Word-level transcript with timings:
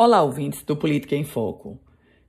Olá, 0.00 0.22
ouvintes 0.22 0.62
do 0.62 0.76
Política 0.76 1.16
em 1.16 1.24
Foco. 1.24 1.76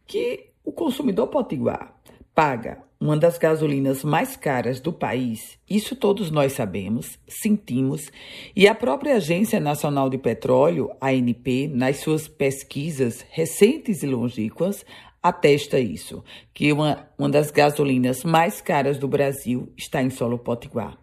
Que 0.08 0.50
o 0.66 0.72
consumidor 0.72 1.28
potiguar 1.28 1.94
paga 2.34 2.82
uma 3.00 3.16
das 3.16 3.38
gasolinas 3.38 4.04
mais 4.04 4.36
caras 4.36 4.80
do 4.80 4.92
país, 4.92 5.60
isso 5.70 5.96
todos 5.96 6.32
nós 6.32 6.54
sabemos, 6.54 7.20
sentimos, 7.28 8.12
e 8.56 8.68
a 8.68 8.74
própria 8.74 9.18
Agência 9.18 9.60
Nacional 9.60 10.10
de 10.10 10.18
Petróleo, 10.18 10.90
ANP, 11.00 11.68
nas 11.68 11.98
suas 11.98 12.28
pesquisas 12.28 13.24
recentes 13.30 14.02
e 14.02 14.08
longínquas, 14.08 14.84
atesta 15.22 15.80
isso, 15.80 16.24
que 16.52 16.74
uma, 16.74 17.08
uma 17.20 17.30
das 17.30 17.52
gasolinas 17.52 18.24
mais 18.24 18.62
caras 18.62 18.98
do 18.98 19.08
Brasil 19.08 19.72
está 19.78 20.02
em 20.02 20.10
solo 20.10 20.40
potiguar. 20.40 20.98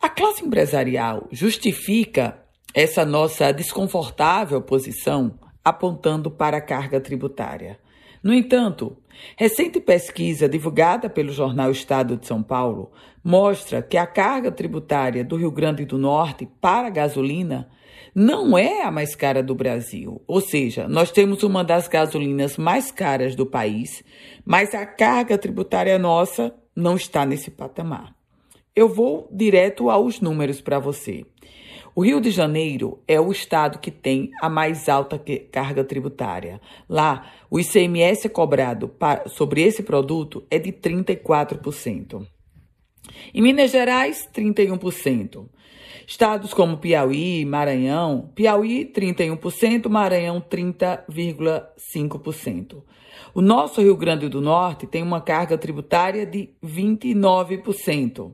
A 0.00 0.08
classe 0.08 0.44
empresarial 0.44 1.28
justifica 1.30 2.40
essa 2.74 3.04
nossa 3.04 3.52
desconfortável 3.52 4.60
posição 4.60 5.38
apontando 5.64 6.30
para 6.30 6.58
a 6.58 6.60
carga 6.60 7.00
tributária. 7.00 7.78
No 8.22 8.32
entanto, 8.32 8.96
recente 9.36 9.80
pesquisa 9.80 10.48
divulgada 10.48 11.10
pelo 11.10 11.32
jornal 11.32 11.70
Estado 11.70 12.16
de 12.16 12.26
São 12.26 12.42
Paulo 12.42 12.90
mostra 13.22 13.82
que 13.82 13.96
a 13.96 14.06
carga 14.06 14.50
tributária 14.50 15.24
do 15.24 15.36
Rio 15.36 15.50
Grande 15.50 15.84
do 15.84 15.98
Norte 15.98 16.48
para 16.60 16.88
a 16.88 16.90
gasolina 16.90 17.68
não 18.14 18.56
é 18.56 18.82
a 18.82 18.90
mais 18.90 19.14
cara 19.14 19.42
do 19.42 19.54
Brasil. 19.54 20.22
Ou 20.26 20.40
seja, 20.40 20.86
nós 20.86 21.10
temos 21.10 21.42
uma 21.42 21.64
das 21.64 21.88
gasolinas 21.88 22.56
mais 22.56 22.92
caras 22.92 23.34
do 23.34 23.44
país, 23.44 24.04
mas 24.44 24.74
a 24.74 24.86
carga 24.86 25.36
tributária 25.36 25.98
nossa 25.98 26.54
não 26.76 26.96
está 26.96 27.26
nesse 27.26 27.50
patamar. 27.50 28.14
Eu 28.74 28.88
vou 28.88 29.28
direto 29.30 29.90
aos 29.90 30.20
números 30.20 30.60
para 30.60 30.78
você. 30.78 31.24
O 31.96 32.02
Rio 32.02 32.20
de 32.20 32.32
Janeiro 32.32 33.00
é 33.06 33.20
o 33.20 33.30
estado 33.30 33.78
que 33.78 33.90
tem 33.90 34.30
a 34.42 34.48
mais 34.48 34.88
alta 34.88 35.20
carga 35.52 35.84
tributária. 35.84 36.60
Lá, 36.88 37.30
o 37.48 37.60
ICMS 37.60 38.28
cobrado 38.30 38.90
sobre 39.28 39.62
esse 39.62 39.80
produto 39.82 40.44
é 40.50 40.58
de 40.58 40.72
34%. 40.72 42.26
Em 43.32 43.42
Minas 43.42 43.70
Gerais, 43.70 44.28
31%. 44.34 45.46
Estados 46.06 46.54
como 46.54 46.78
Piauí, 46.78 47.44
Maranhão, 47.44 48.30
Piauí 48.34 48.84
31%, 48.84 49.88
Maranhão 49.88 50.40
30,5%. 50.40 52.82
O 53.34 53.40
nosso 53.40 53.80
Rio 53.80 53.96
Grande 53.96 54.28
do 54.28 54.40
Norte 54.40 54.86
tem 54.86 55.02
uma 55.02 55.20
carga 55.20 55.58
tributária 55.58 56.26
de 56.26 56.50
29%. 56.64 58.32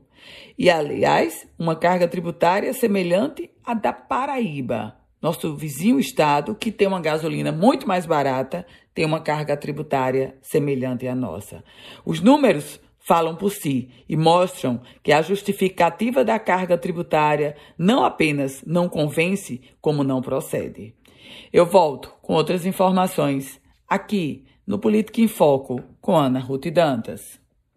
E, 0.57 0.69
aliás, 0.69 1.47
uma 1.57 1.75
carga 1.75 2.07
tributária 2.07 2.73
semelhante 2.73 3.49
à 3.65 3.73
da 3.73 3.91
Paraíba. 3.91 4.95
Nosso 5.21 5.55
vizinho 5.55 5.99
estado, 5.99 6.55
que 6.55 6.71
tem 6.71 6.87
uma 6.87 6.99
gasolina 6.99 7.51
muito 7.51 7.87
mais 7.87 8.05
barata, 8.05 8.65
tem 8.93 9.05
uma 9.05 9.19
carga 9.19 9.55
tributária 9.55 10.35
semelhante 10.41 11.07
à 11.07 11.15
nossa. 11.15 11.63
Os 12.03 12.19
números 12.19 12.79
falam 13.01 13.35
por 13.35 13.51
si 13.51 13.89
e 14.07 14.15
mostram 14.15 14.81
que 15.03 15.11
a 15.11 15.21
justificativa 15.21 16.23
da 16.23 16.39
carga 16.39 16.77
tributária 16.77 17.55
não 17.77 18.05
apenas 18.05 18.63
não 18.65 18.87
convence, 18.87 19.61
como 19.81 20.03
não 20.03 20.21
procede. 20.21 20.93
Eu 21.51 21.65
volto 21.65 22.13
com 22.21 22.33
outras 22.33 22.65
informações 22.65 23.59
aqui 23.87 24.45
no 24.65 24.79
Política 24.79 25.19
em 25.19 25.27
Foco 25.27 25.81
com 25.99 26.15
Ana 26.15 26.39
Ruth 26.39 26.67
Dantas. 26.67 27.40